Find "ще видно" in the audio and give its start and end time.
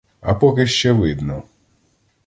0.67-1.43